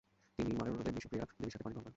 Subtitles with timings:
[0.35, 1.89] তিনি মায়ের অনুরোধে বিষ্ণুপ্রিয়া দেবীর সাথে পাণিগ্রহণ করেন।